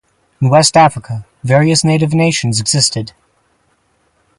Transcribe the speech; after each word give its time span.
In 0.41 0.49
West 0.49 0.75
Africa, 0.77 1.27
various 1.43 1.83
native 1.83 2.11
nations 2.11 2.59
existed. 2.59 3.11